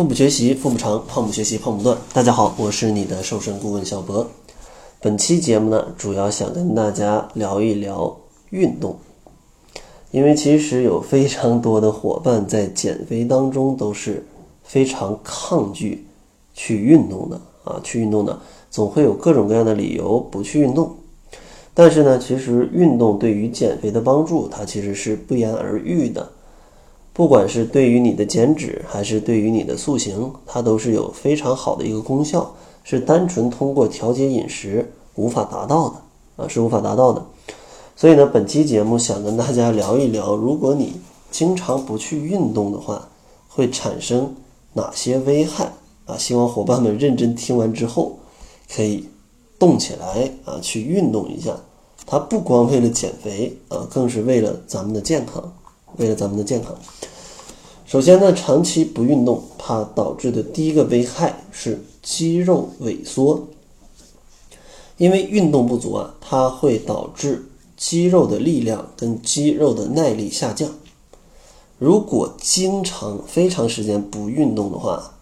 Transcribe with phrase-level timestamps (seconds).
[0.00, 1.94] 腹部学习腹部长，胖不学习胖不断。
[2.14, 4.26] 大家好，我是你的瘦身顾问小博。
[4.98, 8.16] 本期节目呢，主要想跟大家聊一聊
[8.48, 8.96] 运动，
[10.10, 14.24] 因为其实有非常多的伙伴在减肥当中都是
[14.64, 16.06] 非常抗拒
[16.54, 18.40] 去运动的啊，去运动的
[18.70, 20.96] 总会有各种各样的理由不去运动。
[21.74, 26.26] 但是呢，其实运动对于减肥的帮助，它其实是不言而喻的。
[27.20, 32.50] 不管是对于你的减脂，还是对于你的塑形，它都是有非常好的一个功效，
[32.82, 35.96] 是单纯通过调节饮食无法达到的
[36.42, 37.22] 啊，是无法达到的。
[37.94, 40.94] 所以呢，本期节目想跟大家聊一聊，如果你
[41.30, 43.06] 经常不去运动的话，
[43.50, 44.34] 会产生
[44.72, 45.70] 哪些危害
[46.06, 46.16] 啊？
[46.16, 48.18] 希望伙伴们认真听完之后，
[48.74, 49.06] 可以
[49.58, 51.54] 动起来啊，去运动一下。
[52.06, 55.52] 它不光为了减肥啊，更是为了咱们的健康，
[55.98, 56.74] 为了咱们的健康。
[57.90, 63.48] 首先呢，长期不运动，它导致的第一个危害是肌肉萎缩。
[64.96, 67.44] 因为运动不足啊，它会导致
[67.76, 70.70] 肌肉的力量跟肌肉的耐力下降。
[71.80, 75.14] 如果经常非常时间不运动的话，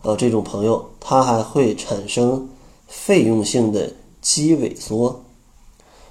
[0.00, 2.48] 啊，这种朋友他还会产生
[2.88, 5.22] 费用性的肌萎缩。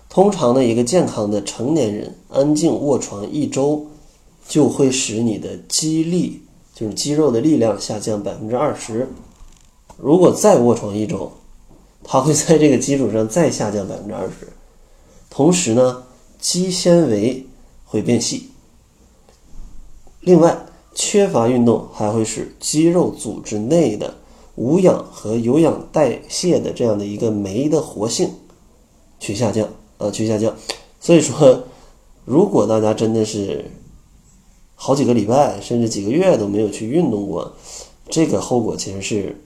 [0.10, 3.88] 通常呢一个健康的成年人，安静卧床一周。
[4.48, 6.42] 就会使你的肌力，
[6.74, 9.08] 就是肌肉的力量下降百分之二十。
[9.98, 11.32] 如果再卧床一周，
[12.04, 14.48] 它会在这个基础上再下降百分之二十。
[15.30, 16.04] 同时呢，
[16.40, 17.46] 肌纤维
[17.86, 18.50] 会变细。
[20.20, 24.16] 另外，缺乏运动还会使肌肉组织内的
[24.56, 28.30] 无氧和有氧代谢的这样的一个酶的活性
[29.20, 30.56] 去下降啊，去下降。
[31.00, 31.64] 所以说，
[32.26, 33.72] 如果大家真的是，
[34.86, 37.54] 好几个礼拜，甚至几个月都没有去运动过，
[38.10, 39.42] 这个后果其实是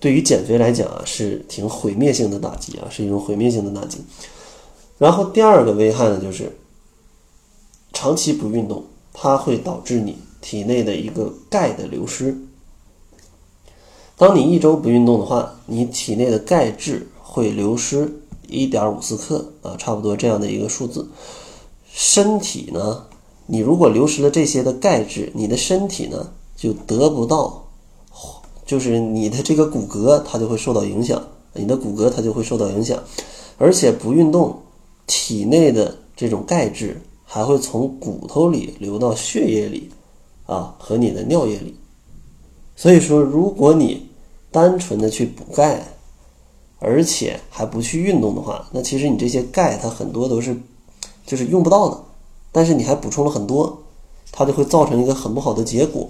[0.00, 3.98] 对于减肥来讲啊，是挺毁灭性的打击啊，是一种毁灭性的打击。
[4.96, 6.56] 然后第二个危害呢，就是
[7.92, 12.34] 长期不运动，它会导致你体内的一个钙的流失。
[14.16, 18.10] 当你一周不运动的话，你体内的钙质会流失
[18.48, 21.10] 一点五四克啊，差不多这样的一个数字。
[21.92, 23.04] 身体呢？
[23.46, 27.66] 你如果流失了这些的钙质，你的身体呢就得不到，
[28.64, 31.22] 就是你的这个骨骼它就会受到影响，
[31.52, 33.02] 你的骨骼它就会受到影响，
[33.58, 34.56] 而且不运动，
[35.06, 39.90] 体内的这种钙质还会从骨头里流到血液里，
[40.46, 41.74] 啊和你的尿液里，
[42.74, 44.08] 所以说如果你
[44.50, 45.84] 单纯的去补钙，
[46.78, 50.56] 而且还不去运动的话，那其实你这些钙它很多都是
[51.26, 52.00] 就是用不到的。
[52.54, 53.82] 但是你还补充了很多，
[54.30, 56.08] 它就会造成一个很不好的结果，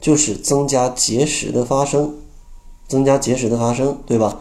[0.00, 2.16] 就是增加结石的发生，
[2.88, 4.40] 增加结石的发生，对吧？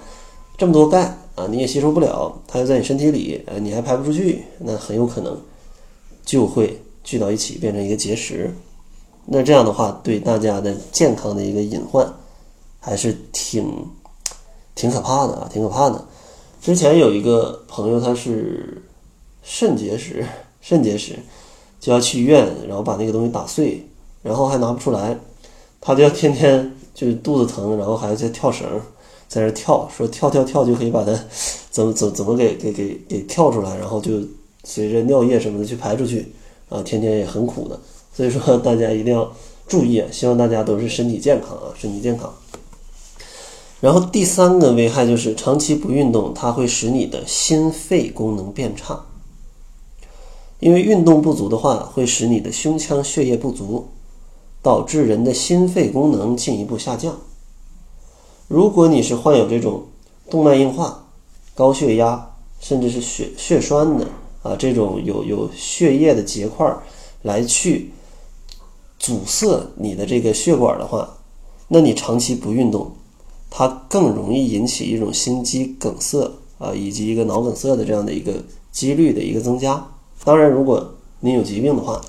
[0.58, 5.38] 这么多钙啊，你也吸收不了，它又在你身体里，呃，你还排不出去，那很有可能
[6.24, 8.50] 就会聚到一起变成一个结石。
[9.26, 12.10] 那这样的话，对大家的健康的一个隐患
[12.80, 13.86] 还是挺
[14.76, 16.06] 挺可怕的啊，挺可怕的。
[16.62, 18.82] 之前有一个朋友，他是
[19.44, 20.26] 肾结石。
[20.62, 21.20] 肾结石
[21.80, 23.88] 就要去医院，然后把那个东西打碎，
[24.24, 25.18] 然后还拿不出来，
[25.80, 28.68] 他就要天天就是肚子疼，然后还要在跳绳，
[29.28, 31.14] 在那跳，说跳跳跳就可以把它
[31.70, 34.20] 怎么怎怎么给给给给跳出来，然后就
[34.64, 36.34] 随着尿液什么的去排出去，
[36.70, 37.80] 啊，天天也很苦的，
[38.14, 39.32] 所以说大家一定要
[39.68, 42.34] 注意，希望大家都是身体健康啊，身体健康。
[43.80, 49.06] 然后第三个危害就是长期不运动，它会使你的心肺功能变差。
[50.60, 53.88] 因为运动不足的话，会使你的胸腔血液不足，
[54.64, 57.16] 导致人的心肺功能进一步下降。
[58.48, 59.84] 如果你是患有这种
[60.30, 61.06] 动脉硬化、
[61.54, 64.08] 高血压，甚至是血血栓的
[64.42, 66.76] 啊，这种有有血液的结块
[67.22, 67.92] 来去
[68.98, 71.18] 阻塞你的这个血管的话，
[71.68, 72.92] 那你长期不运动，
[73.52, 78.34] 它更容易引起一种心肌梗塞啊，以及一个脑梗塞的这样的一个
[78.72, 79.86] 几率的一个增加。
[80.28, 80.86] 当然，如果
[81.22, 82.02] 您有疾病的话，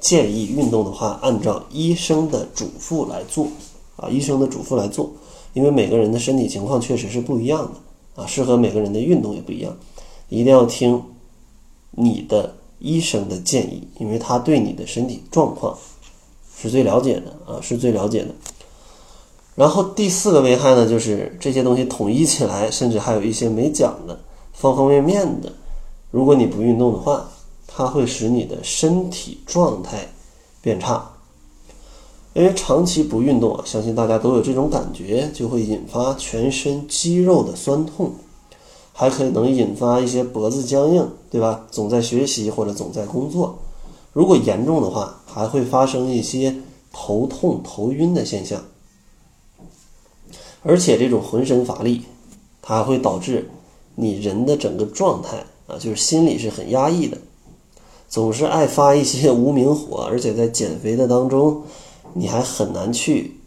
[0.00, 3.46] 建议运动的话，按照医生的嘱咐来做
[3.94, 5.08] 啊，医生的嘱咐来做，
[5.52, 9.76] 因为每个人的身体情况确实是不一样的啊，适合每个人的运动也不一样，
[10.28, 11.00] 一定要听
[11.92, 15.78] 你的医生的建议，因为他对你的身体状况
[16.56, 18.34] 是最了解的啊，是最了解的。
[19.54, 24.18] 然后第四个危害呢，就是这些东西统一起来，甚至还有一些没讲的，
[24.52, 25.52] 方方面面的，
[26.10, 27.28] 如果你不运动的话。
[27.74, 30.12] 它会使你的身体状态
[30.60, 31.10] 变差。
[32.34, 38.12] 因为长期不运动啊，相信大家都有这种感觉，就会引发全身肌肉的酸痛，
[38.94, 41.66] 还可能引发一些脖子僵硬，对吧？
[41.70, 43.58] 总在学习或者总在工作，
[44.14, 46.56] 如果严重的话，还会发生一些
[46.90, 48.64] 头痛、头晕的现象，
[50.62, 52.02] 而且这种浑身乏力，
[52.62, 53.50] 它还会导致
[53.96, 57.18] 你人的整个状态啊，就是心里是很压抑的，
[58.12, 61.64] 总是爱发一些无名火， 而且在减肥的当中。
[62.14, 63.38] 你还很难去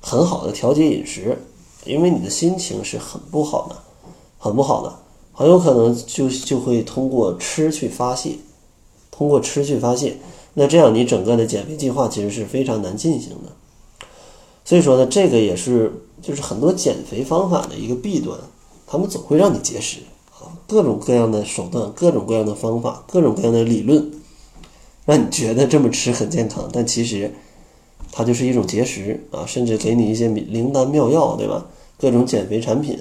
[0.00, 1.38] 很好的调节饮食，
[1.84, 3.76] 因为你的心情是很不好的，
[4.36, 4.92] 很不好的，
[5.32, 8.32] 很有可能就就会通过吃去发泄，
[9.12, 10.16] 通过吃去发泄，
[10.54, 13.52] 那这样你整个的减肥计划其实是非常难进行的。
[14.64, 18.36] 所以说呢，这个也是就是很多减肥方法的一个弊端，
[18.88, 20.00] 他们总会让你节食，
[20.66, 24.12] 各种各样的手段，各种各样的方法，各种各样的理论，
[25.04, 27.34] 让你觉得这么吃很健康，但其实。
[28.16, 31.66] 它就是一种节食啊，甚至给你一些灵丹妙药，对吧？
[31.98, 32.96] 各种减肥产品，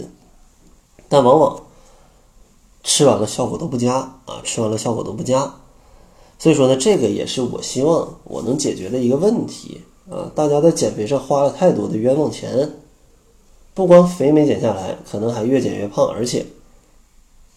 [1.07, 1.61] 但往往
[2.83, 3.93] 吃完了效果都不佳
[4.25, 5.53] 啊，吃完了效果都不佳。
[6.39, 10.31] 所以说呢，这个也是我希望我能解决的一个问题啊。
[10.33, 12.71] 大家在减肥上花了太多的冤枉钱，
[13.75, 16.43] 不光肥没减下来，可能还越减越胖，而且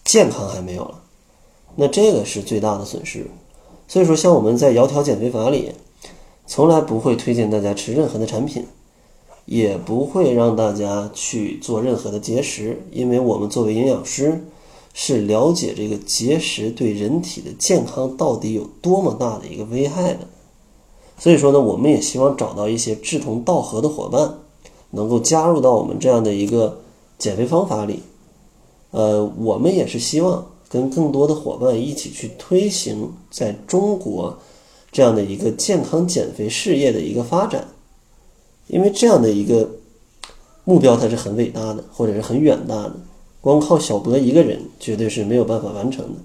[0.07, 1.03] 健康还没有了，
[1.75, 3.29] 那这个是最大的损失。
[3.87, 5.73] 所以说，像我们在窈窕减肥法里。
[6.49, 8.65] 从来不会推荐大家吃任何的产品，
[9.43, 14.45] 也不会让大家去做任何的节食，因为我们作为营养师，
[14.93, 20.19] 是了解这个节食对人体的健康到底有多么大的一个危害的。
[21.17, 24.35] 所以说呢，我们也希望找到一些志同道合的伙伴，
[24.91, 26.79] 能够加入到我们这样的一个
[27.19, 28.03] 减肥方法里。
[28.91, 34.37] 呃，我们也是希望跟更多的伙伴一起去推行在中国。
[34.89, 37.67] 这样的一个健康减肥事业的一个发展，
[38.67, 39.69] 因为这样的一个
[40.63, 42.95] 目标它是很伟大的，或者是很远大的，
[43.41, 46.21] 光靠小博一个人绝对是没有办法完成的。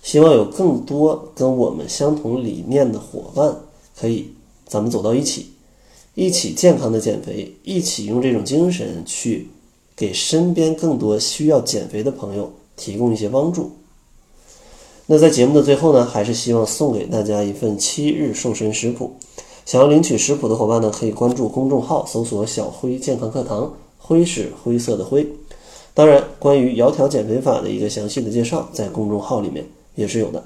[0.00, 3.54] 希望有更多跟我们相同理念的伙伴，
[3.98, 4.32] 可以
[4.64, 5.50] 咱们走到一起，
[6.14, 9.48] 一起健康的减肥，一起用这种精神去
[9.98, 13.72] 给身边更多需要减肥的朋友提供一些帮助。
[15.06, 19.10] 那在节目的最后呢，还是希望送给大家一份七日瘦身食谱。
[19.66, 25.26] 想要领取食谱的伙伴呢，可以关注公众号，搜索“小辉健康课堂”，辉是灰色的灰。
[25.94, 29.66] 当然，关于窈窕减肥法的一个详细的介绍，在公众号里面
[29.96, 30.40] 也是有的。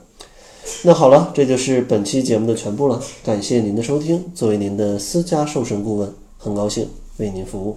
[0.82, 3.02] 那好了，这就是本期节目的全部了。
[3.22, 6.88] 感谢您的收听，作为您的私家瘦身顾问，很高兴
[7.18, 7.76] 为您服务。